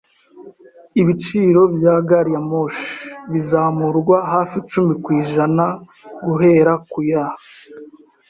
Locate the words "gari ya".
2.07-2.41